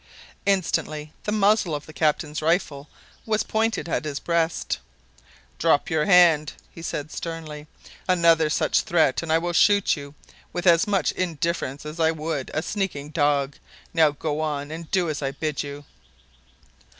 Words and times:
Instantly 0.47 1.13
the 1.25 1.31
muzzle 1.31 1.75
of 1.75 1.85
the 1.85 1.93
captain's 1.93 2.41
rifle 2.41 2.89
was 3.23 3.43
pointed 3.43 3.87
at 3.87 4.03
his 4.03 4.19
breast. 4.19 4.79
"Drop 5.59 5.91
your 5.91 6.05
hand!" 6.05 6.53
he 6.71 6.81
said 6.81 7.11
sternly. 7.11 7.67
"Another 8.07 8.49
such 8.49 8.81
threat, 8.81 9.21
and 9.21 9.31
I 9.31 9.37
will 9.37 9.53
shoot 9.53 9.95
you 9.95 10.15
with 10.53 10.65
as 10.65 10.87
much 10.87 11.11
indifference 11.11 11.85
as 11.85 11.99
I 11.99 12.09
would 12.09 12.49
a 12.51 12.63
sneaking 12.63 13.09
dog. 13.11 13.57
Now 13.93 14.09
go 14.09 14.39
on 14.39 14.71
and 14.71 14.89
do 14.89 15.07
as 15.07 15.21
I 15.21 15.33
bid 15.33 15.61
you." 15.61 15.85